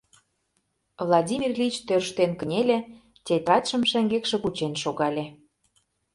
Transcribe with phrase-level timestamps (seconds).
[1.05, 2.77] —Владимир Ильич тӧрштен кынеле,
[3.25, 5.25] тетрадьшым шеҥгекше кучен шогале.